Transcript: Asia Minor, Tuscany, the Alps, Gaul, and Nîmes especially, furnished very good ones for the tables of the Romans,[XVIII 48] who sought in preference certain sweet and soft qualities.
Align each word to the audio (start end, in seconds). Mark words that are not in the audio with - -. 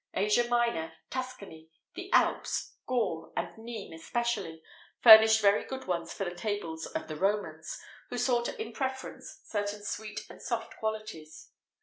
Asia 0.15 0.47
Minor, 0.49 0.93
Tuscany, 1.11 1.69
the 1.93 2.11
Alps, 2.11 2.73
Gaul, 2.87 3.31
and 3.37 3.49
Nîmes 3.49 3.93
especially, 3.99 4.63
furnished 4.99 5.41
very 5.43 5.63
good 5.63 5.85
ones 5.85 6.11
for 6.11 6.25
the 6.25 6.33
tables 6.33 6.87
of 6.87 7.07
the 7.07 7.15
Romans,[XVIII 7.17 7.77
48] 8.09 8.09
who 8.09 8.17
sought 8.17 8.59
in 8.59 8.73
preference 8.73 9.41
certain 9.43 9.83
sweet 9.83 10.21
and 10.27 10.41
soft 10.41 10.75
qualities. 10.77 11.51